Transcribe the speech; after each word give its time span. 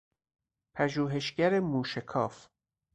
پژوهشگر 0.75 1.59
موشکاف 1.59 2.47